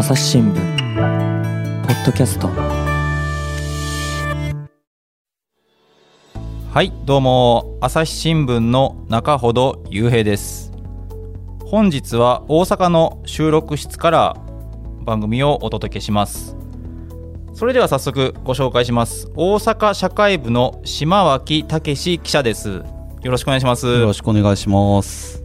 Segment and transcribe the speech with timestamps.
[0.00, 2.48] 朝日新聞ポッドキャスト。
[6.72, 7.76] はいどうも。
[7.82, 10.72] 朝日新聞の中ほど雄平です。
[11.66, 14.36] 本日は大阪の収録室から
[15.02, 16.56] 番組をお届けします。
[17.52, 19.30] それでは早速ご紹介します。
[19.36, 22.70] 大阪社会部の島脇武記者です。
[22.70, 22.84] よ
[23.24, 23.86] ろしくお願いします。
[23.86, 25.40] よろしくお願いします。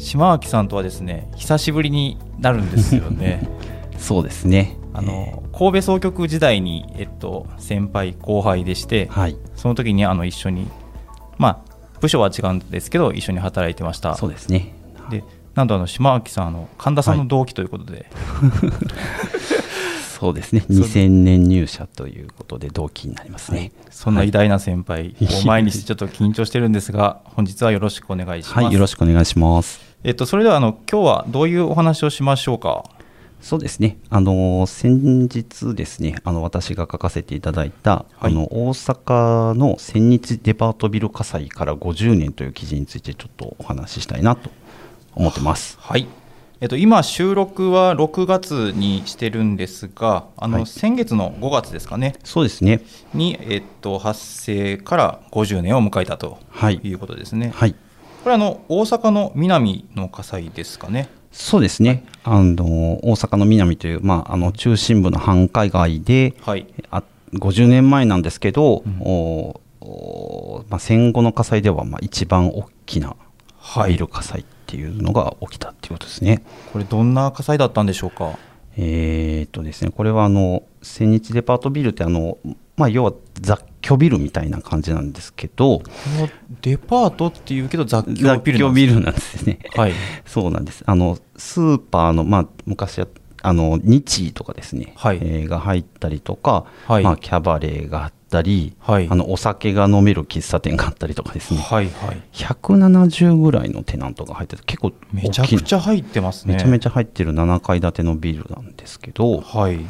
[0.00, 3.46] 島脇さんとはですね久しぶりになるんですよね
[4.00, 4.76] そうですね。
[4.92, 9.36] あの、神戸総局時代に、えっと、先輩後輩でして、はい。
[9.54, 10.66] その時にあの一緒に
[11.38, 14.14] まあ部署は違うんですけど一緒に働いてました。
[14.16, 14.74] そうですね。
[15.10, 15.22] で
[15.54, 18.06] なんとあの島脇さんあの神田さんの同期ということで、
[20.18, 20.60] そうですね。
[20.60, 23.72] そう2000年入社ということで同期になりますね。
[23.90, 29.80] そんな偉大な先輩を前にしてちょっと緊張してるんですが本日はよろしくお願いします、はいよろしくお願いします。
[30.02, 32.84] えっと、それではあの今日はどういうお話をしましょうか？
[33.40, 33.98] そうですね。
[34.10, 38.30] あの先日ですねあの私が書かせていただいた、はい。
[38.32, 44.50] あの大阪の千日デパートビル火災から50年という記事についてちょっとお話ししたいなと
[45.14, 45.78] 思ってます。
[45.80, 46.06] はい、
[46.60, 50.66] えっと、今収録は6月にしてるんですがあの、はい。
[50.66, 52.14] 先月の5月ですかね。
[52.24, 52.82] そうですね。
[53.14, 56.80] に、えっと、発生から50年を迎えたとはい。
[56.82, 57.74] いうことですね、はい。
[58.22, 62.64] これあの大阪の南の火災ですかねそうですね、あの
[63.04, 66.66] 大阪の南という、まあ、あの中心部の繁華街で、はい。
[66.90, 67.02] あ
[67.34, 69.00] 50年前なんですけど、うん。
[69.00, 73.14] おおまあ、戦後の火災ではまあ一番大きな
[73.58, 73.92] はい。
[73.92, 76.42] ビル火災っていうのが起きたっていうことですね。
[76.72, 78.36] これどんな火災だったんでしょうか？
[78.76, 82.38] えーっとですねこれはあの千日デパートビルってあの、
[82.76, 85.82] まあ、要は雑居ビルみたいな感じなんですけど
[86.62, 89.58] デパートっていうけど雑居ビルなん雑居ビルなんですね。
[89.74, 89.92] はい。
[90.26, 90.82] そうなんです。
[90.86, 93.06] あのスーパーのまあ昔は
[93.42, 95.18] あの日医とかですね、はい。
[95.22, 97.04] えーが入ったりとか、はい。
[97.04, 99.08] まあキャバレーがあったり、はい。
[99.10, 101.60] あのお酒が飲める喫茶店があったりとかですね。
[101.60, 102.22] はいはい。
[102.32, 106.54] 170ぐらいのテナントが入ってて結構めちゃくちゃ入ってますね。
[106.54, 109.80] めちゃめちゃ入ってる7階建てのビルなんですけどはい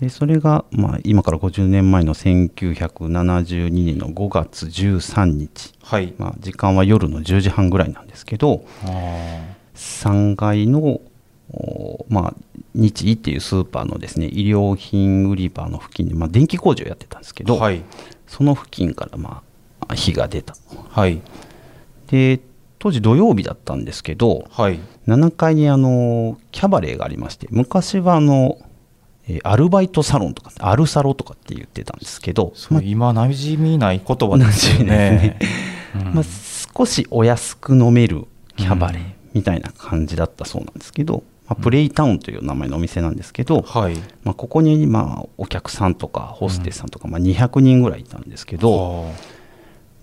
[0.00, 6.14] でそれが、まあ、今から50年前の1972年の5月13日、はい。
[6.18, 8.88] まあ、時間は夜の10時半ぐらいなんですけどあ
[9.74, 11.00] 3階の、
[11.50, 12.34] おまあ、
[12.74, 17.82] 日医っていうスーパーのですね医療品売り場の付近で、まあ、電気工事をやってたんですけど、ーはい。
[18.28, 19.42] その付近から、ま
[19.88, 20.54] あ、火が出た。
[20.90, 21.20] はい。
[22.06, 22.40] で
[22.78, 24.78] 当時土曜日だったんですけどはい。
[25.08, 28.58] 7階にあのキャバレーがありまして昔はあの、
[29.28, 35.38] えーアルバイトサロンとかアルサロとかって言ってたんですけど、そう今馴染みない言葉ですよね。
[35.94, 36.14] うん。
[36.14, 36.24] まあ、
[36.74, 39.02] 少しお安く飲めるキャバレー
[39.34, 43.96] みたいな感じだったそうなんですけど、まあ、プレイタウンという名前のお店なんですけど、はい。
[44.24, 49.12] まあ、ここにまあお客さんとかホステスさんとかまあ200人ぐらいいたんですけど、は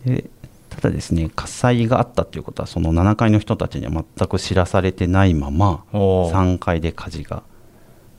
[0.06, 0.26] で
[0.70, 5.98] ただですね火災があったということはその7階の人たちには全く知らされてないままあ。
[5.98, 7.44] おー3階で火事が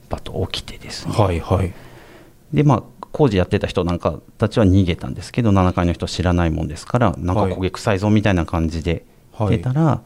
[0.08, 1.72] バッと起きてですね、はいはい。
[2.52, 9.56] でまあ工事やってた人なんかたちは逃げたんですけど7階の人知らないもんですからなんかはい焦げ臭いぞみたいな感じではい。
[9.56, 10.02] 出たら、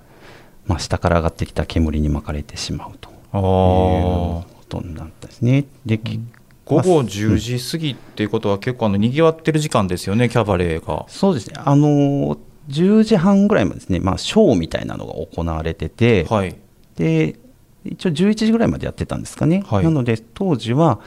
[0.67, 3.11] まあ、下から上がってきた煙に巻かれてしまうと。
[3.11, 5.65] いうことになったんですね。
[5.87, 6.21] でき
[6.65, 11.05] 午後10時過ぎっていうことは結構あの賑わってる時間ですよねキャバレーが。
[11.09, 11.55] そうですね。
[11.59, 12.37] あの
[12.69, 16.57] 10時半ぐらいまでですね、まあ、ショーみたいなのが行われてて、はい。
[16.97, 17.37] で
[17.85, 19.85] 一応11時ぐらいまでやってたんですかね、はい。
[19.85, 21.01] なので当時は、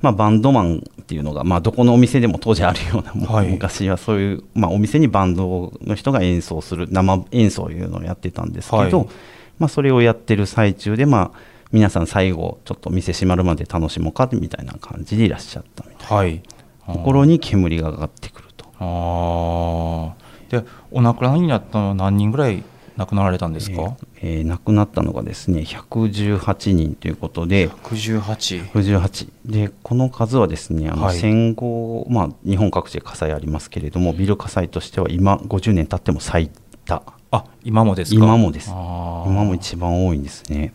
[0.00, 3.48] まあ、バンドマンっていうのが、まあ、どこのお店でも当時あるような、はい。
[3.48, 9.08] 昔はそういう、まあ、お店にバンドの人が演奏する生演奏いうのをやってたんですけど、はい。
[9.58, 11.38] まあ、それをやってる最中で、まあ、
[11.72, 16.42] 皆さん最後ちょっと店閉まるまで楽しもうかみたいな感じでいらっしゃったみたいはい。
[16.86, 18.66] なところに煙が上がってくると。
[18.78, 22.64] ああでお亡くなりになったのは何人ぐらい
[23.00, 31.18] 亡くなられたんですか、えー亡くなったのがですね118人ということで、118 118でこの数はですねあのはい。
[31.18, 36.50] 戦後、まあ、日本各地で火災ありますけれどもビル火災としては今50年経っても最
[36.84, 37.02] 多。
[37.30, 38.16] あ今もですか？
[38.16, 38.68] 今もです。
[38.68, 40.74] 今も一番多いんですね。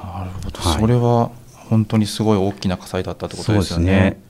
[0.00, 0.80] なるほど、はい。
[0.80, 1.32] それは
[1.68, 3.82] 本当にすごい大きな火災だったってことですよね。
[3.82, 4.20] そうですね。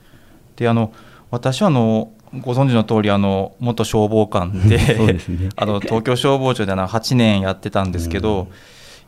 [0.56, 0.90] であの
[1.30, 5.18] 私はあのご存知の通りあの元消防官でね。
[5.56, 8.48] あの東京消防庁であの8年やってたんですけど、うん。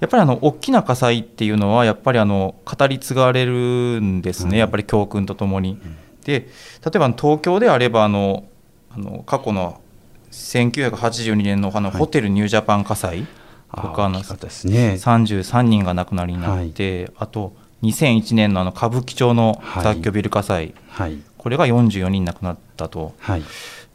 [0.01, 3.53] やっぱりあの大きな火災っていうのはやっぱりあの語り継がれる
[4.01, 4.57] んですね、うん。
[4.59, 5.79] やっぱり教訓とともに。
[6.25, 6.49] で
[6.85, 8.45] 例えば東京であればあの
[8.95, 9.81] あの過去の
[10.31, 11.99] 1982年のあのはい。
[11.99, 13.27] ホテルニュージャパン火災と
[13.73, 14.23] あかのね。
[14.23, 19.85] 33人が亡くなりになって、あと2001年のあの歌舞伎町のはい。
[19.85, 21.19] 雑居ビル火災、はい
[21.49, 23.15] これが44人亡くなったと。
[23.19, 23.43] はい。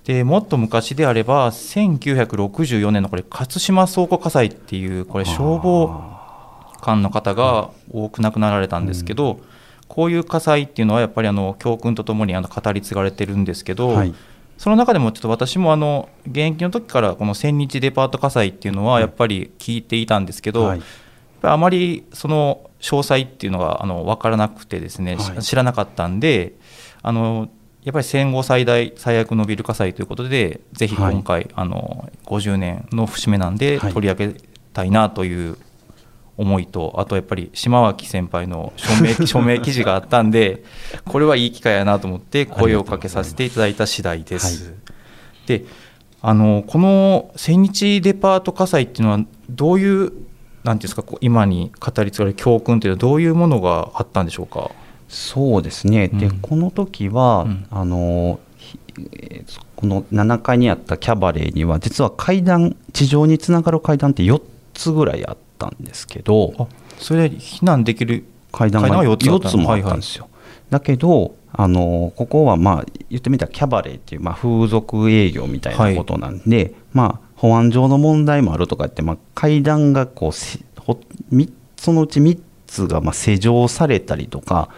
[0.06, 6.04] でもっと昔であれば1964年のこれ勝島倉庫火災っていうこれ消防
[6.82, 9.40] 官の方が多く亡くなられたんですけど、
[9.88, 14.16] こういう火災っていうのはやっぱりあの教訓とともにあの語り継がれてるんですけど、はい。
[14.58, 20.82] その中でもちょっと私もあの現役の時からこの千日デパート火災っていうのはやっぱり聞いていたんですけど、はい。
[21.44, 25.44] あまりその詳細っていうのがあの分からなくてですね、しはい。
[25.44, 26.54] 知らなかったんで
[27.04, 27.50] あの
[27.84, 34.36] やっぱり戦後最大最悪のビル火災ということでぜひ今回、あの50年の節目なんではい取り上げ
[34.72, 35.58] たいなという
[36.38, 40.64] 思いとあとやっぱり島脇先輩の署名 署名記事があったんで
[41.06, 44.70] これはいい機会やなと思って声をかけさせていただいた次第です。
[44.70, 44.76] は
[45.46, 45.66] で
[46.22, 49.20] あのこの千日デパート火災っていうのは
[49.50, 50.14] どういうなんてい
[50.72, 54.72] うんですか今に語り継がれる教訓というのはどういうものがあったんでしょうか？
[55.14, 56.40] そうですね、でうん。
[56.40, 57.66] この時は、うん。
[57.70, 58.40] あの
[59.76, 64.42] この7階にあったキャバレーには実は階段地上につながる階段って4
[64.74, 66.68] つぐらいあったんですけどあ
[67.00, 70.30] それで避難できる階段が階段が4つあった4つもあったんですよ、
[70.70, 81.00] だけどあのここはまあ言ってみたらキャバレーっていう、まあ、風俗営業みたいなことなんで、まあ、保安上の問題もあるとかって、まあ、階段がこうせほ
[81.30, 82.40] みそのうち3
[82.74, 84.70] つがまあ施錠されたりとか、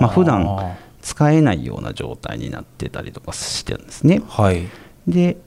[0.00, 4.16] まあ普段あ使えないような状態になってたりとかしてるんですね。
[4.16, 4.68] ーはい。
[5.06, 5.38] で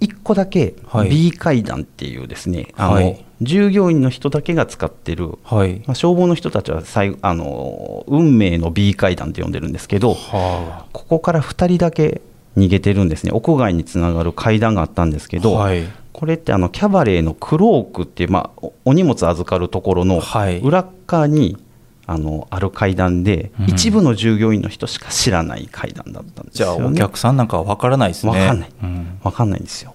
[0.00, 1.08] 1個だけはい。
[1.08, 3.24] B 階段っていうですね、あのはい。
[3.40, 5.82] 従業員の人だけが使ってる、はい。
[5.86, 6.82] まあ、消防の人たちは
[7.22, 12.20] あの運命の B 階段って呼んでるんですけどはここから2人だけ
[12.56, 13.32] 逃げてるんですね。
[13.32, 15.84] 屋外につながる階段があったんですけあど、はい
[16.16, 21.58] これってあのキャバレーのクロークっていう、まあ、おお荷物預かるところのはい裏っ側に
[22.06, 26.84] あのある階段で、うん一部の従業員の人しか知らない階段だったんですじゃよ、ね。
[26.86, 28.32] あお客さんなんかは分からないですね。
[28.32, 29.94] わかんないうんわかんないんですよ。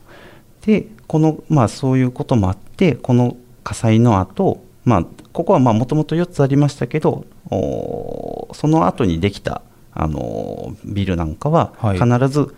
[0.64, 9.64] でこのまあそういうこともあってこの火災の後、まあここはもともと4つありましたけどおその後にできた
[9.96, 12.54] あのビルなんかははい必ず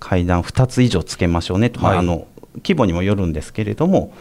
[0.00, 4.12] 階段2つ以上つけましょうねと、まあはいあの規模にもよるんですけれども、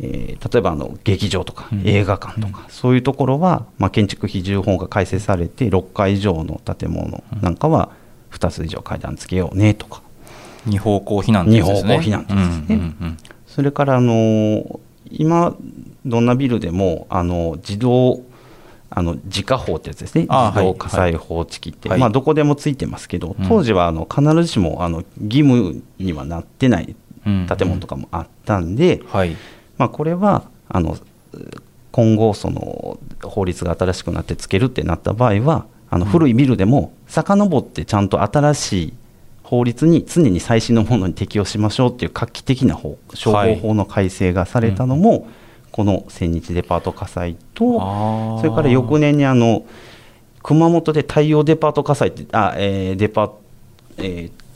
[0.00, 1.82] えー例えばあの劇場とかうん。
[1.84, 7.90] 映画館とか、そういうところは、まあ、建築費重法が改正されて6階以上の建物なんかは
[8.30, 10.02] 2つ以上階段つけようねとか。
[10.66, 11.74] 二方向避難ですね。
[11.74, 12.38] 二方向避難ですね。
[12.70, 13.16] うんうんうん
[13.46, 14.78] それからあの
[15.10, 15.56] 今
[16.06, 18.20] どんなビルでもあの自動
[18.88, 20.26] あの自家砲ってやつですね。
[20.28, 21.98] あ自動火災報知器って、はい。
[21.98, 23.48] まあ、どこでもついてますけど、うん。
[23.48, 29.36] 当時はあの必ずしもあの義務にはなってないうん建物とかもあったんで、はい。
[29.76, 30.98] まあ、これはあの
[31.92, 38.94] 今後その法律が新しくなってつけるってなった場合はあの古いビルでも遡ってちゃんと新しい
[39.42, 45.26] 法律に常に最新のものに適用しましょうっていう画期的な法消防法の改正がされたのも、
[45.72, 49.64] この千日デパート火災とそれから翌年にあの
[50.42, 53.32] 熊本で太陽デパート火災ってあ、えーデパ
[53.96, 54.47] えー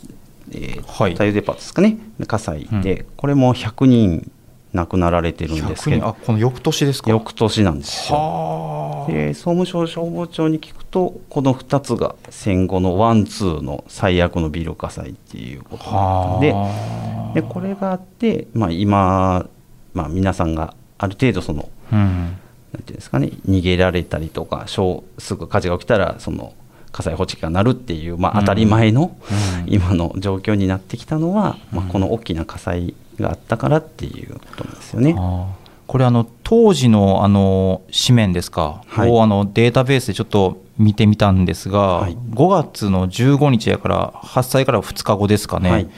[0.53, 1.13] えーはい。
[1.13, 1.99] 太陽デパートですかね。
[2.27, 4.31] 火災で、これも100人
[4.73, 5.97] 亡くなられてるんです100けど。
[6.03, 7.11] 人あこの翌年ですか？
[7.11, 8.19] 翌年なんですよ。
[8.19, 9.13] はあ。
[9.13, 15.93] で総務省消防庁に聞くとこの2つが戦後のワンツーの最悪のビル火災っていうことだっ
[16.33, 17.35] たんではあ。
[17.35, 19.49] でこれがあって、まあ、今、
[19.95, 22.37] まあ、皆さんがある程度そのうん。
[22.73, 26.55] なんていうんですかね逃げられたりとか小すぐ火事が起きたらその
[26.93, 29.17] 火災報知器が鳴るっていう、まあ、当たり前の、
[29.67, 29.73] うん。
[29.73, 35.17] 今の状況になってきたのは、まあ、うんこの大きな火災があったからっていうことなんですよね。
[35.87, 39.11] これあの当時のあの紙面ですか、はい。
[39.11, 42.17] をあのデータベースでちょっと見てみたんですが、はい。
[42.17, 45.89] 5月の15日やから発災から2日後ですかね、はい。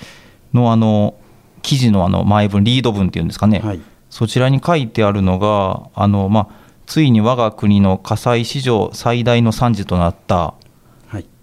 [0.53, 1.15] のあの
[1.63, 3.81] 記事のあの前文リード文っていうんですかね、はい。
[4.11, 6.49] そちらに書いてあるのがあの、まあ、
[6.87, 10.64] ついに我が国の火災史上最大の惨事となったはい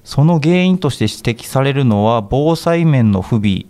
[0.03, 3.65] その原因として指摘されるのは防災面の不備。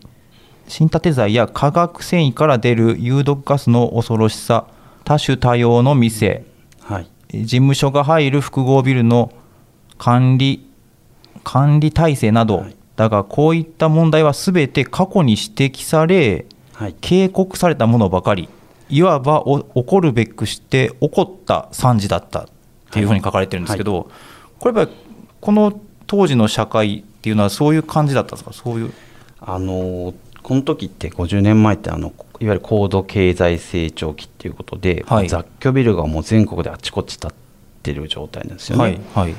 [0.68, 4.68] 新建材や化学繊維から出る有毒ガスの恐ろしさ。
[5.04, 6.46] 多種多様の店。
[6.80, 7.10] はい。
[7.34, 9.32] 事務所が入る複合ビルの
[9.98, 10.68] 管理
[11.44, 12.76] 管理体制など、はい。
[12.96, 16.96] だがこういった問題は全て過去に指摘されはい。
[17.02, 18.50] 警告されたものばかり。
[18.90, 22.46] いわばお起こるべくして起こった惨事だったっ
[22.92, 24.12] ていうふうに書かれてるんですけど、
[24.60, 24.98] これやっぱり
[25.40, 25.82] この
[26.12, 28.52] 当時の社会っていうのはそういう感じだったんですか？
[28.52, 28.92] そういう。
[29.40, 30.14] あの
[30.44, 32.08] この時って50年前ってあの
[32.42, 35.30] いわゆる高度経済成長期っていうことで、はい。
[35.30, 37.36] 雑居ビルがもう全国であちこち建っっ
[37.82, 38.84] てる状態なんですよね。
[38.84, 39.36] はいはい。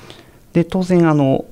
[0.55, 1.45] で当然あの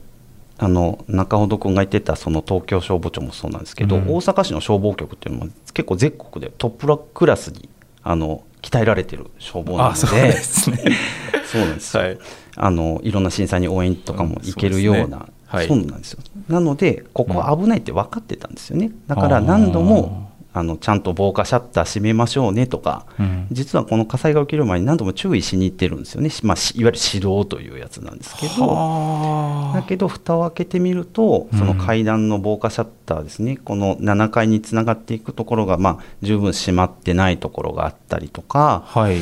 [0.59, 4.03] あの中ほど君が言ってたその東京消防庁もそうなんですけど、うん。
[4.09, 7.69] 大阪市の消防局っていうのも結構全国でトップクラスに
[8.03, 9.93] あの鍛えられてる消防なので。
[9.93, 10.79] あそうですね。
[11.47, 12.19] そうなんですよ、はい
[12.63, 15.35] あのいろんな震災に応援とかも行けるような、うんそうですね。
[15.47, 15.67] はい。
[15.67, 16.21] そうなんですよ。
[16.49, 18.93] なのでここは危ないって分かってたんですよね。
[19.07, 23.47] だから何度もあのちゃんと防火シャッター閉めましょうねとか、うん。
[23.51, 28.67] 実はこの火災が起きる前に何度も注意しに行ってるんですよね、まあ、しいわゆる指導というやつなんですけど。
[28.67, 29.77] はあ。
[29.77, 39.17] だけど蓋を開けてみるとその階段の防火シャッターですね、この7階につながっていくところが、まあ、十分閉まってないところがあったりとか、はい。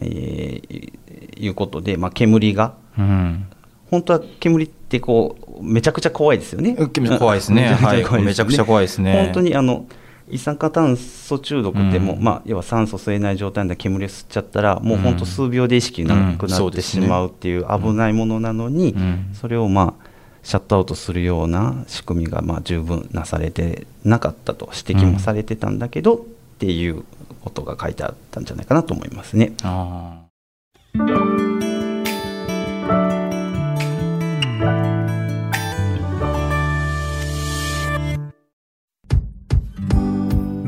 [0.00, 1.02] えー
[1.42, 3.46] いうことで、まあ、煙がうん。
[3.90, 6.76] 本当は煙ってこうめちゃくちゃ怖いですよね。
[6.92, 7.62] 煙怖いですね。
[7.62, 8.16] めちゃくちゃ怖いですよね。
[8.16, 9.24] はいめちゃくちゃ怖いですね。
[9.24, 9.86] 本当にあの
[10.28, 12.22] 一酸化炭素中毒でも、うん。
[12.22, 19.30] まあ、要は酸素吸えない状態で煙を吸っちゃったらもう本当数秒で意識なくうんなってしまうっていう危ないものなのに、うん。
[19.34, 20.06] それをまあ
[20.42, 26.18] シャットアウトするような仕組みがまあ十分なされてなかったと指摘もされてたんだけど、っ
[26.58, 27.04] ていう
[27.42, 29.52] ことが書いてあったんじゃないかなと思いますね。
[29.62, 30.22] あ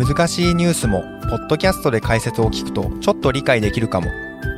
[0.06, 4.10] 難しいニュースもポッドキャストで解説を聞くとちょっと理解できるかも。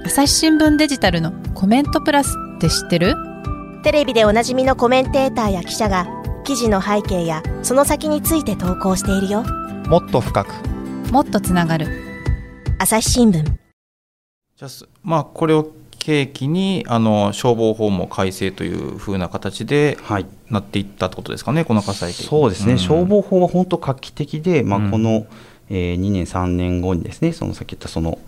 [0.04, 3.14] 朝日新聞デジタルのコメントプラスって知ってる？
[3.84, 6.08] テレビでおなじみのコメンテーターや記者が
[6.42, 9.44] 記事の背景やその先について投稿しているよ。
[9.86, 10.52] もっと深く。
[11.12, 11.86] もっとつながる。
[12.80, 13.44] 朝日新聞。
[14.56, 14.68] じゃ
[15.04, 22.78] まあこれを契機にあの消防法も改正というふうな形ではいなっていったってことですかねこの火災でそうですね、ん。
[22.78, 24.90] 消防法は本当画期的で、まあうん。
[24.90, 25.26] この、
[25.68, 28.18] えー2年、3年後にですね、そのさっき言ったその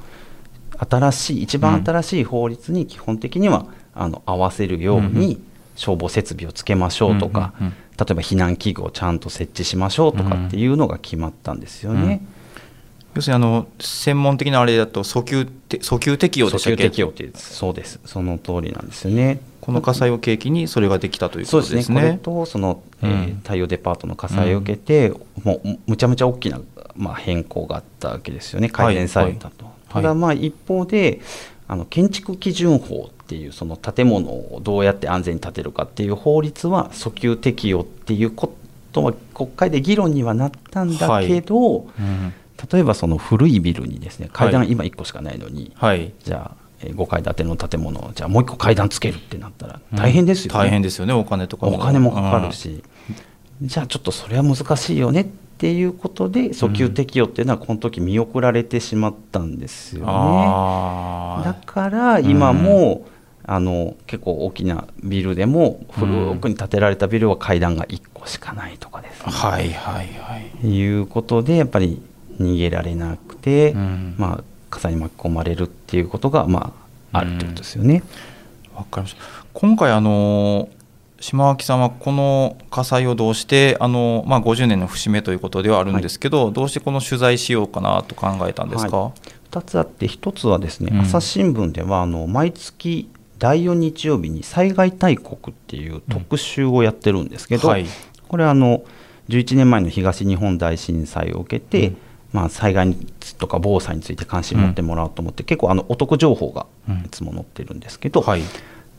[0.79, 5.41] 新しい、一番新しい法律に基本的には、あの合わせるよううんうに
[5.75, 7.75] 消防設備をつけましょうとか、うんうんうん。
[7.99, 12.25] 例えば避難器具をちゃんと設置しましょうとかっていうのが決まったんですよね。
[13.15, 19.41] 要するにあの専門的なあれだと訴求て訴求適用でしたっ訴求け適用ってそうです、その通りなんですよね。
[19.69, 22.01] この火災を契機にそれができたというそうでね、ことですすね。
[22.01, 23.41] これとその、えーうん。
[23.43, 25.13] 太陽デパートの火災を受けて、
[25.45, 26.59] もうむちゃむちゃ大きな、
[26.97, 29.67] まあ、変更があったわけですよね、改善されたと。
[29.67, 29.75] はい。
[29.93, 31.21] ただ、まあ、一方で、
[31.67, 38.55] あの建築基準法っていう、その建物をどうやって安全に建てるかっていう法律は、訴求適用っていうこ
[38.93, 42.33] とは、国会で議論にはなったんだけど、うん。
[42.73, 44.73] 例えばその古いビルにですね、階段、はい。
[44.73, 46.15] 今1個しかないのに、はい。
[46.25, 50.59] じゃあ、えー5階建ての建物を、じゃあもう1個階段つけるってなったら、大変ですよね。
[50.59, 52.83] 大変ですよねお金とかお金もかかるし、
[53.63, 55.25] じゃあちょっとそれは難しいよねっ
[55.59, 60.07] ていうことで訴求適用っていうのはこの時見送られてしまったんですよね。
[60.09, 63.07] あだから今も、
[63.51, 70.69] あの結構大きなビルでも古くに建てられたビルは階段が1個しかないとかですね、あはいはいはい。
[70.69, 72.01] いうことでやっぱり
[72.39, 74.15] 逃げられなくて、うん。
[74.19, 76.73] まあ、火災に巻き込まれるっていうことが、ま
[77.13, 78.03] あ、あるということですよね。
[78.75, 79.23] わかりました。
[79.53, 80.69] 今回あの
[81.21, 89.13] 島脇さんはこの火災をどうしてあの、まあ、50年の節目ということではあるんですけど、どうしてこの取材しようかなと考えたんですか、は
[89.51, 91.01] 2つあって1つはですね、うん。
[91.01, 97.87] 朝日新聞ではあの毎月第4日曜日に災害大国っていう特集をやってるんですけど、はい。
[98.29, 98.85] これはあの
[99.29, 101.97] 11年前の東日本大震災を受けて、うん
[102.33, 102.95] まあ、災害
[103.39, 108.43] とか防災について関心を持ってもらおうと思って、結構あのお得情報がうんいつも載ってるんですけど、はい。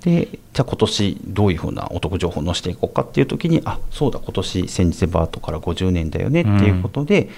[0.02, 7.30] でじゃあ今年どういうふうなお得情報を載せていこうかっていう時にあそうだ今年先日バートから50年だよねっていうことで、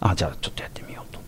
[0.00, 1.20] あじゃあちょっとやってみようと。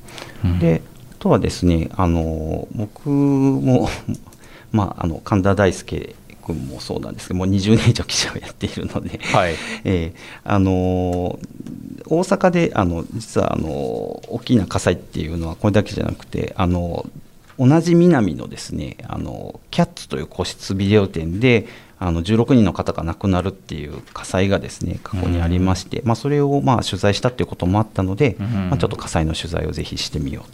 [0.45, 0.59] うん。
[0.59, 0.83] で
[1.13, 3.89] あとはですねあの僕も、
[4.71, 6.15] まあ、あの神田大輔
[6.47, 9.55] 君もそうなんですけどもう20年以上記者をやっているので、はい。
[9.85, 11.39] えーあの
[12.09, 17.05] 大阪であの実はあの大きな火災っていうのはこれだけじゃなくてあの
[17.59, 21.67] 同じ南のですねあのキャッツという個室ビデオ店で
[21.99, 28.47] あの16人の方が亡くなるっていう火災がですね過去にありまして、まあ、それをまあ取材したっていうこともあったので、うん。
[28.69, 30.51] まあ、ちょっと火災の取材をぜひしてみよう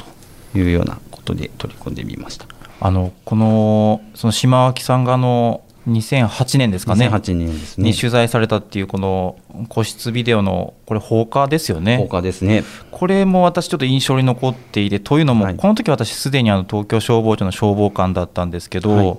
[0.53, 2.47] というようなことで取り組んでみました。
[2.81, 7.09] あのこのその島脇さんがあの2008年ですかね。
[7.09, 7.91] 2008年ですね。
[7.91, 9.37] に取材されたっていうこの
[9.69, 11.99] 個室ビデオのこれ放火ですよね。
[11.99, 12.65] 放火ですね。
[12.91, 15.57] これも私ちょっと印象に残っていてというのも、はい。
[15.57, 19.07] この時私すでにあの東京消防庁の消防官だったんですけど、はい。
[19.07, 19.17] やっ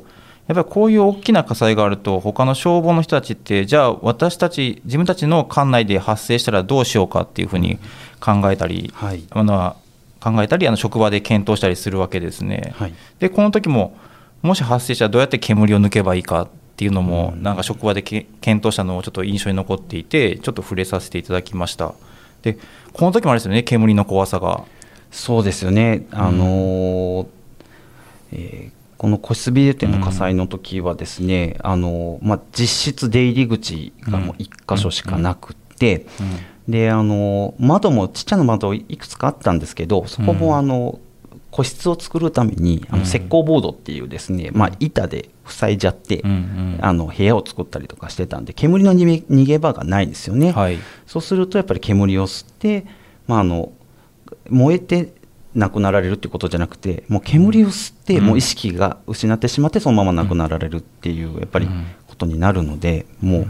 [0.56, 7.80] ぱりこういう大きな火災があると他の消防の人たちってじゃあ私たち自分たちの管内で発生したらどうしようかっていうふうに
[8.20, 9.24] 考えたり、はい。
[9.32, 9.76] あの
[10.22, 12.74] 考えたりあの職場で検討したりするわけですね。
[12.78, 12.94] はい。
[13.20, 13.98] でこの時も
[14.44, 21.96] もし発生したらどうやって煙を抜けばいいかっていうのも、なんか職場でけ検討したのをちょっと印象に残っていてちょっと触れさせていただきました。
[22.44, 22.58] で
[22.92, 24.66] この時もあれですよね煙の怖さが。
[25.12, 27.28] そうですよね、あのー
[28.34, 36.06] えーこの個室ビル店の火災の時はですね、あのーまあ、実質出入り口がもう1箇所しかなくって、
[36.70, 41.00] であのー窓もちっちゃな窓いくつかあったんですけどそこもあの
[41.54, 46.80] 個室を作るためにあの石膏ボードっていうですね、まあ、板で塞いじゃって、うんうん。
[46.82, 50.52] あの部屋を作ったりとかしてたんで煙の逃げ場がないんですよね。
[50.52, 50.80] はい。
[51.06, 52.88] そうするとやっぱり煙を吸って、
[53.28, 53.72] まあ、あの
[54.50, 55.14] 燃えて
[55.54, 58.26] 亡くなられるっていうことじゃなくてもう煙を吸って、うん。
[58.26, 61.86] もう意識が失ってしまってそのまま亡くなられるっていうやっぱりうん。
[62.08, 63.48] ことになるのでもう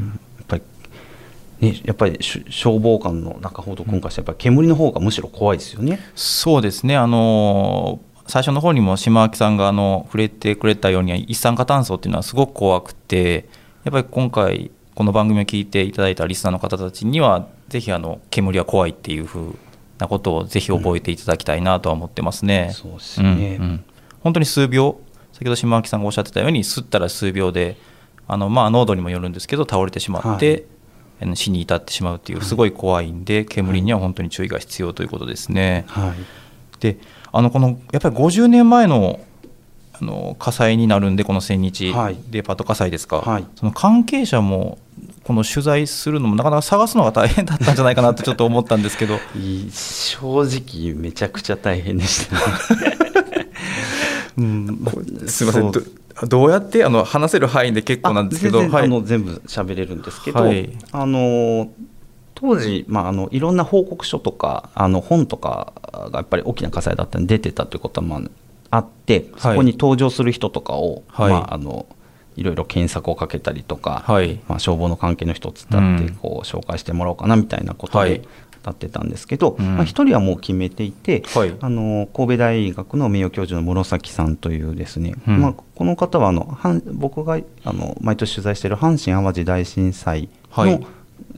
[1.63, 5.99] ね、やっぱりし消防官の中ほど今回やっぱり煙の方がむしろ怖いですよね。
[6.15, 13.47] そうですねあの最初の方にも島脇さんがあの触れてくれたように一酸化炭素っていうのはすごく怖くて
[13.83, 19.55] やっぱり今回この番組を聞いていただいたリスナーの方たちにはぜひあの煙は怖いっていうふう
[19.97, 22.71] なことをぜひ覚えていただきたいなとは思ってますね。
[22.73, 23.83] そうですよねうんうん
[24.21, 25.01] 本当に数秒
[25.33, 27.75] 先ほど島脇さんがおっしゃってたように吸ったら数秒で
[28.25, 30.63] あのまあ濃度にもよるんですけど倒れてしまって、はい
[31.35, 35.85] 死に至ってしまうっていうすごい怖いんで煙には本当に注意が必要ということですね。
[35.87, 36.13] はい。
[36.79, 36.97] で
[37.31, 39.19] あのこのやっぱり50年前の
[39.93, 42.17] あの火災になるんでこの千日はい。
[42.29, 43.45] デパート火災ですか、はい。
[43.55, 44.79] その関係者も
[45.23, 49.19] この取材するのもなかなか探すのが大変だったんじゃないかなとちょっと思ったんですけど。
[49.71, 52.97] 正直めちゃくちゃ大変でしたね。
[54.37, 54.85] うん。
[55.27, 58.85] すみませんどどうやってあの話せる範囲で結構なんですけどはい。
[58.85, 60.69] あの全部喋れるんですけど、はい。
[60.91, 61.71] あの
[62.35, 65.73] 当時、まあ、あのいろんな報告書とかあの本とか
[66.11, 68.21] がやっぱり大きな火災だったんで出てたということはまあ
[68.69, 71.31] あって、そこに登場する人とかを、はい。
[71.31, 71.85] まあ、あの
[72.35, 74.39] いろいろ検索をかけたりとか、はい。
[74.47, 78.09] まあ、消防の関係の人を伝ってうんこう紹介してもらおうかなみたいなことはい。
[78.09, 78.27] で立
[78.71, 79.75] ってたんですけど、うん。
[79.75, 81.55] まあ、一人はもう決めていて、はい。
[81.59, 85.41] あの神戸大学の名誉教授の室崎さんというですね、うん。
[85.41, 90.87] まあ、この方はあの阪僕があの毎年取材している阪神・淡路大震災の,、はい。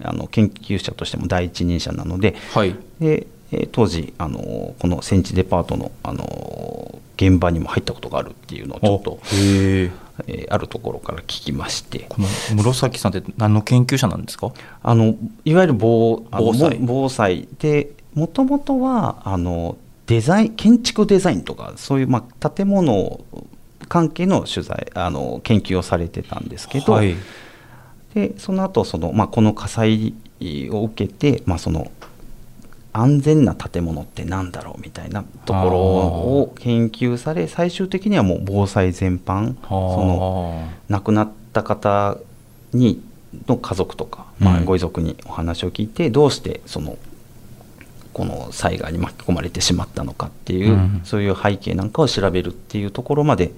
[0.01, 2.75] あの研究者としても第一人者なのではい。
[2.99, 9.91] で、えー当時あのこのセンチデパートのあの現場にも入ったことがあるっていうのをちょっと、へえ
[10.27, 12.05] えーあるところから聞きまして。
[12.09, 14.51] この室崎さんって何の研究者なんですか？
[14.81, 16.77] あのいわゆる防あの防災。
[16.79, 19.77] 防防災でもともとはあの
[20.07, 23.19] デザイン建築デザインとかそういう、まあ、建物
[23.89, 27.15] 関係の取材あの研究をされてたんですけど、はい。
[28.13, 30.13] でその後その、まあ、この火災
[30.71, 31.91] を受けて、まあ、その
[32.97, 42.17] 安全な建物ってなんだろうみたいなところを研究され最終的にはもう防災全般その亡くなった方
[42.73, 43.03] に
[43.47, 46.97] の家族とか、まあ、うんご遺族にお話を聞いて、どうしてその
[48.13, 51.01] この災害に巻き込まれてしまったのかっていう、うん。
[51.03, 53.51] そういう背景なんかを調べるっていうところまで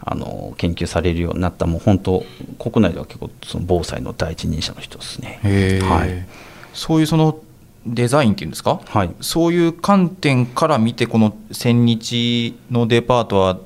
[0.00, 1.64] あの研究されるようになった。
[1.64, 2.22] もう本当
[2.58, 5.40] 国内では結構その防災の第一人者の人ですね。
[5.82, 6.26] はい。
[6.74, 7.38] そういうその
[7.86, 9.14] デザインっていうんですか、はい。
[9.20, 13.58] そういう観点から見てこの千日のデパートは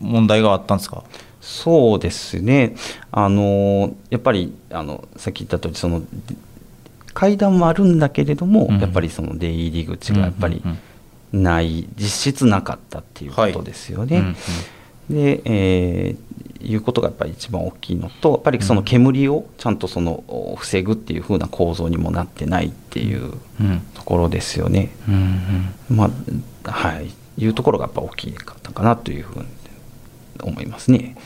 [0.00, 1.04] 問題があったんですか？
[1.40, 2.74] そうですね、
[3.12, 6.02] あのやっぱりあのさっき言った通りその
[7.14, 8.78] 階段もあるんだけれども、うん。
[8.80, 10.78] やっぱりその出入り口がやっぱりうんうん
[11.32, 14.18] ない、実質なかったっていうことですよね。
[14.18, 14.36] うん
[15.10, 15.14] うん。
[15.14, 23.80] で、えーいうことがやっぱり一番大きいのとやっぱりその煙をちゃんとそのお防ぐっていう風な構造にもなってないっていううん。
[23.94, 24.90] ところですよね。
[25.08, 25.14] うん
[25.90, 25.96] うん。
[25.96, 26.10] ま
[26.64, 29.46] あはい、いうところがやっぱ大きかったかなというふうに
[30.42, 31.16] 思いますね。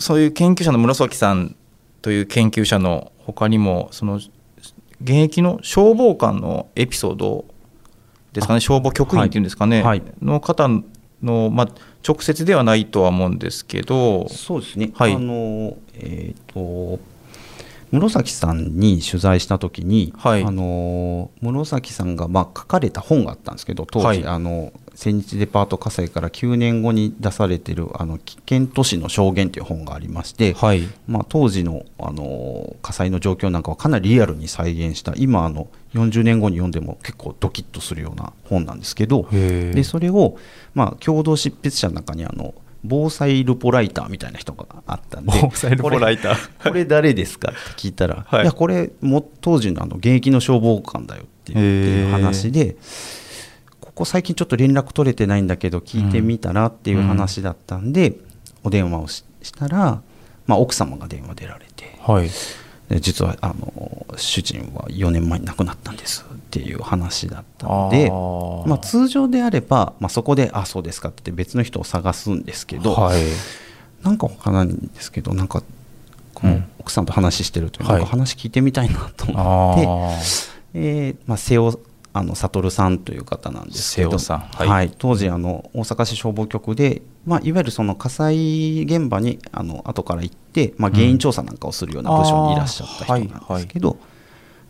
[0.00, 1.54] そういう研究者の村崎さん
[2.02, 4.32] という研究者の他にもその現
[5.02, 7.44] 役の消防官のエピソード
[8.32, 8.60] ですかね。
[8.60, 10.02] 消防局員っていうんですかね、はい。
[10.20, 10.68] の方
[11.26, 11.68] の、まあ、
[12.06, 14.28] 直接ではないとは思うんですけど。
[14.28, 15.14] そうですね、はい。
[15.14, 16.98] あのえっ、と
[17.92, 20.44] 室崎さんに取材した時に、はい。
[20.44, 24.26] あの室崎さんがまあ書かれた本があったんですけど当時、はい。
[24.26, 30.88] あの千日デパート火災から9年後に出されてる「あの危険都市の証言」という本がありまして、はい。
[31.06, 40.38] まあ、当時のあの火災の状況なんかをかなりリアルに再現した今あの40年後に読んでも結構ドキッとするような本なんですけどでそれを、
[40.74, 46.34] まあ、共同執筆者の中にあの防災ルポライターみたいな人があったんで防災ルポライター。
[46.34, 48.42] これこれ誰ですかって聞いたら、はい。
[48.42, 52.76] い、やこれも当時のあの現役の消防官だよっていう話で
[53.96, 58.18] ここ最近ちょっと連絡取れてないんだけど聞いてみたらっていう話だったんで、
[58.62, 60.02] お電話をししたら、
[60.46, 62.28] まあ、奥様が電話出られてはい。
[62.90, 68.10] で実はあの主人は4年前に亡くなったんですっていう話だったので
[68.68, 73.22] まあ、通常であれば、まあ、そこで「あそうですか」って別の人を探すんですけど、はい。
[74.02, 75.62] なんかわからないんですけどなんか
[76.34, 76.64] このうん。
[76.80, 80.56] 奥さんと話してると、はいなんか話聞いてみたいなとあ思って、ー。
[80.74, 81.80] えーまあ、瀬尾
[82.16, 84.16] あの悟さんという方なんですけど。
[84.16, 84.66] はい。
[84.66, 84.92] はい。
[84.96, 93.98] 当時あの大阪市消防局で、まあ、いわゆるその火災現場にあの後から行って、まあ、原因調査なんかをするような部署にいらっしゃった人なんですけど、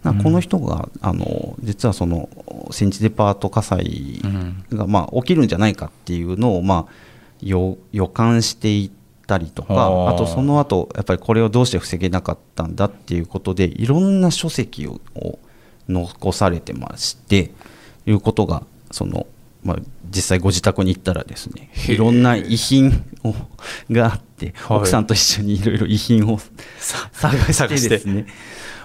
[0.02, 0.16] なん。
[0.18, 2.28] かこの人があの実はその
[2.72, 4.64] 戦地デパート火災うん。
[4.72, 6.92] がまあ起きるんじゃないかっていうのをまあ
[7.40, 10.14] 予予感していったりとかあ。
[10.14, 15.38] とその後やっぱりこれをどうして防げなかったんだっていうことでいろんな書籍をを
[15.88, 17.50] 残されてまして
[18.06, 19.26] いうことがその、
[19.62, 19.76] まあ、
[20.10, 23.34] 実際ご自宅に行ったらですねいろんな遺品を
[23.90, 24.78] があって、はい。
[24.78, 26.38] 奥さんと一緒にいろいろ遺品を
[26.78, 28.26] さ探してですね。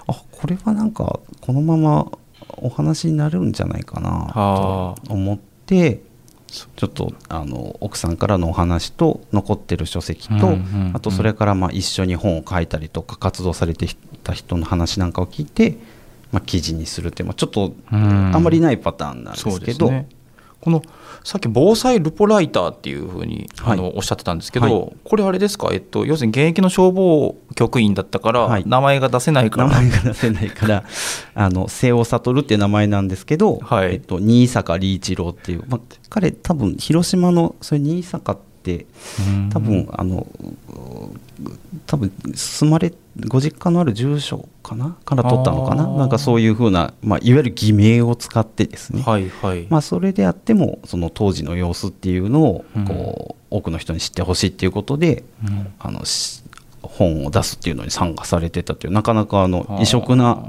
[0.08, 2.12] あこれはなんかこのまま
[2.58, 6.02] お話になるんじゃないかなあと思って
[6.52, 10.58] ちょっとあの奥さんからのお話と残ってる書籍と、
[10.94, 13.90] あとそれからまあ一緒に本を書いたりとか活動されてい
[14.24, 15.78] た人の話なんかを聞いて、
[16.32, 18.32] まあ、記事にするっていう、まあ、ちょっとうん。
[18.34, 20.08] あんまりないパターンなんですけど、ね、
[20.62, 20.82] この
[21.24, 23.74] さっき防災ルポライターっていうふうに、はい。
[23.74, 24.94] あのおっしゃってたんですけど、はい。
[25.04, 28.64] これあれですか、えっと、要するに現役の消防局員だったから、はい。
[28.66, 30.84] 名前が出せないか名ら前が出せないから
[31.36, 33.94] あの瀬尾悟っていう名前なんですけど、はい。
[33.94, 38.86] えっと、新坂理一郎っていう、まあ、彼多分広島のそれ新坂って
[39.28, 39.50] うん。
[39.50, 40.28] 多分あの
[41.86, 42.94] 多分住まれ
[43.28, 44.98] ご実家のある住所かな？
[45.04, 45.86] から取ったのかな？
[45.88, 52.86] なんかそういうふうな、まあ、いわゆる偽名を使ってですね、はいはい、まあ、それであってもその当時の様子っていうのをうん。
[52.86, 55.74] こう、多くの人に知ってほしいっていうことでうん。
[55.78, 56.42] あのし
[56.82, 60.42] 本を出すっていうのに参加されてたというなかなかあの異色な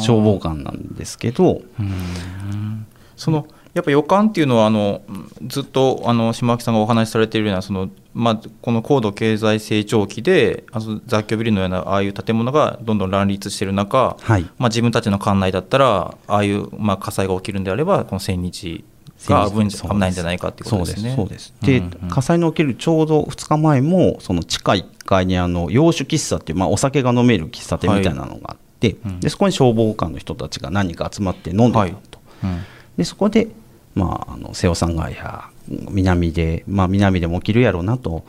[0.00, 2.86] 消防官なんですけどうん。
[3.16, 5.02] そのやっぱ予感っていうのはあの
[5.46, 14.42] ずっとあの島脇さんがお話しされているようなその、まあ、この高度経済成長期であの雑居ビルのようなああいう建物がどんどん乱立している中、はい。
[14.58, 18.84] まあ、自分たちの管内だったらああいう、まあ、火災が起きるんであればこの千日
[19.26, 19.56] が危
[19.98, 21.14] ないんじゃないかってことですね。
[21.16, 21.54] そうです。
[21.58, 29.20] そうでうんうん火災の起きるちょうど2日前もその地下1階にあの洋酒喫茶っていう、まあ、お酒が飲める喫茶店みたいなのがあって、うん。
[29.20, 31.96] でそこに消防官の人たちが何人か集まって飲んでたと、はい。
[32.44, 32.64] うん。
[32.96, 33.48] でそこで、
[33.94, 38.24] まあ、あの瀬尾さんがいや南で、まあ、南でも起きるやろうなと、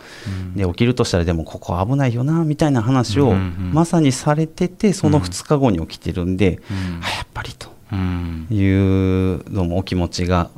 [0.55, 7.01] で起きるとしたらでもここ危ないよなみたいな話を、うんうんまさにされててその2日後に起きてるんで、うん。
[7.03, 7.69] あやっぱりと。
[7.91, 8.47] うん。
[8.51, 10.51] いうのもお気持ちが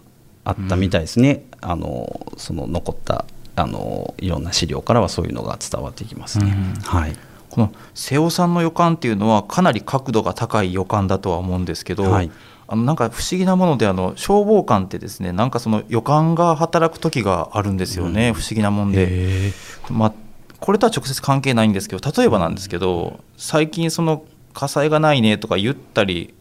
[0.43, 6.55] あったみたいですね、あのその残ったあのいろんな資料からはそういうのが伝わってきますね。
[6.75, 6.81] うん。
[6.81, 7.15] はい。
[7.49, 12.31] この瀬尾さんの予感っていうのはかなり角度が高い予感だとは思うんですけど、はい
[12.67, 19.53] あのなんか不思議なものであの消防官ってですねなんかその予感が働く時があるんですよね、不思議なもんで。
[19.89, 20.13] まあ、
[20.59, 24.23] これとは直接関係ないんですけど例えばなんですけど最近その
[24.53, 26.33] 火災がないねとか言ったり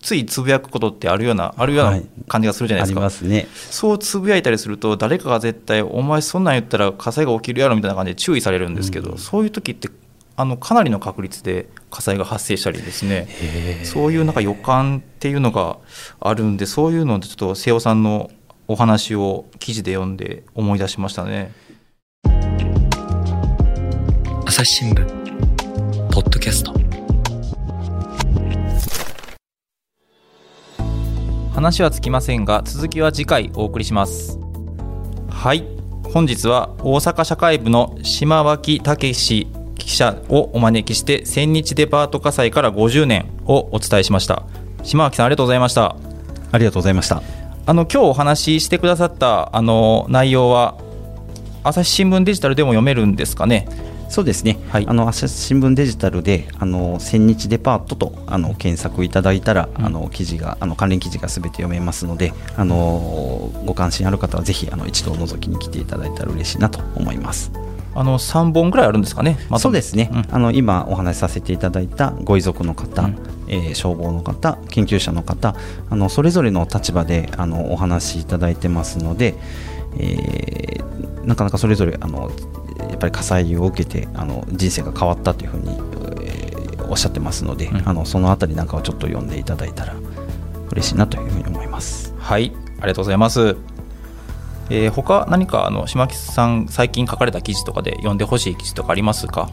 [0.00, 2.06] ついつぶやくことってあるようなあるようはない。
[2.28, 3.46] 感じがするじゃないですか、ますね。
[3.70, 9.88] そうつぶやいたりすると誰かが絶対「お前そんなん言ったら火災が起きるやろ」みたいな感じで注意されるんですけど、そういう時って
[10.36, 13.28] あのかなりの確率で火災が発生したりですね。
[13.84, 15.78] そういうなんか予感っていうのが
[16.20, 18.30] あるんでそういうのでちょっと瀬尾さんの
[18.68, 21.52] お話を記事で読んで思い出しましたね。
[24.46, 25.06] 朝日新聞
[26.10, 26.72] ポッドキャスト。
[31.54, 34.38] 話はつきませんが続きは次回お送りします。
[35.28, 35.64] はい。
[36.12, 44.44] 本日は大阪社会部の島脇武史記者をお招きして千日デパート火災から50年をお伝えしました。
[44.82, 45.96] 島脇さんありがとうございました。
[46.52, 47.22] ありがとうございました。
[47.64, 50.76] あの今日お話ししてくださったあの内容は
[51.62, 53.68] 朝日新聞デジタルでも読めるんですかね？
[54.08, 54.86] そうですね、はい。
[54.86, 67.52] あの朝日新聞デジタルで「あの千日デパート」とあの検索いただいたら、あの記事があの関連記事がすべて読めますのであのご関心ある方はぜひあの一度覗きに来ていただいたら嬉しいなと思います。
[67.94, 70.26] あの3本ぐらいあるんですかね、まそうですね、うん。
[70.30, 73.18] あの今お話しさせていただいたご遺族の方、うん。
[73.48, 75.54] えー消防の方研究者の方
[75.90, 79.34] あのそれぞれの立場であのお話しいただいてますので、
[79.98, 82.32] えーなかなかそれぞれあの
[82.78, 85.70] やっぱり火災を受けてあの人生が変わったというふうに、
[86.22, 86.52] えー
[86.88, 87.88] おっしゃってますので、うん。
[87.88, 89.94] あのそのあたりなんかをちょっと読んでいただいたら
[90.72, 92.12] 嬉しいなというふうに思います。
[92.18, 92.52] はい。
[92.80, 93.56] ありがとうございます
[94.74, 99.50] えー、他何かあの島木さん最近書かれた記事とかで読んでほしい記事とかありますか？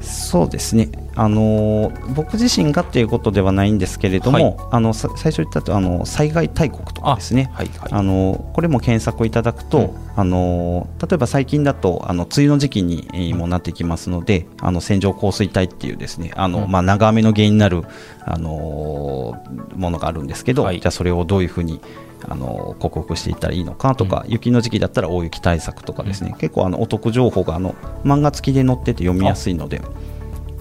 [0.00, 17.82] そうですね、あの僕自身がっていうことではないんですけれども、はい、あの最初言ったとあの災害大国とかですね、はいはい、あのこれも検索いただくと、うん、あの例えば最近だとあの梅雨の時期にもなってきますので、あの線状降水帯っていうですねあの、うん、まあ、長雨の原因になる、
[18.24, 19.42] あの
[19.74, 21.80] ものがあるんですけど、じゃあそれをどういうふうに
[22.28, 27.74] あの克服していったらいいのかとか、うん、雪の時期だったら大雪対策とかですね、うん、結構あのお得情報があの
[28.04, 29.80] 漫画付きで載ってて読みやすいので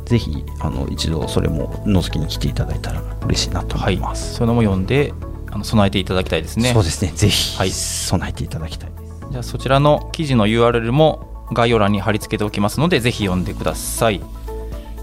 [0.05, 5.13] ぜひあの一度それも覗きに来ていただいたら嬉しいなと思います、はい、そういうのも読んで
[5.51, 6.73] あの備えていただきたいですね。
[6.73, 7.11] そうですね。
[7.15, 8.91] ぜひ、はい、備えていただきたい
[9.31, 14.21] じゃあそちらの記事の URL も概要欄に貼り付けておきますのでぜひ読んでください、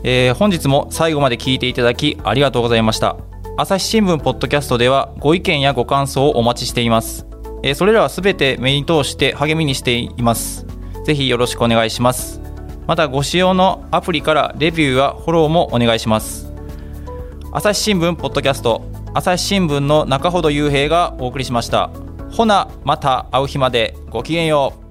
[0.03, 3.17] えー、本日も最後まで聞いていただきありがとうございました
[3.59, 7.27] 朝日新聞ポッドキャストではご意見やご感想をお待ちしています。
[7.63, 10.67] えそれらはすべて目に通して励みにしています。
[11.05, 12.41] ぜひよろしくお願いします。
[12.87, 16.51] またご使用のアプリからレビューやフォローもお願いします。
[17.53, 21.91] 朝日新聞ポッドキャスト朝日新聞の中ほど雄平がお送りしました。
[22.31, 24.82] ほなまた会う日までごきげんよう。